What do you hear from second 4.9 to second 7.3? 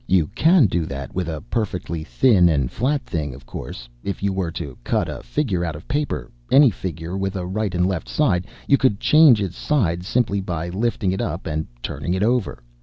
a figure out of paper, any figure